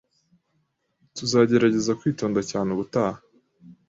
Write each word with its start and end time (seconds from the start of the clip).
Tuzagerageza 1.15 1.97
kwitonda 1.99 2.39
cyane 2.51 2.69
ubutaha 2.75 3.19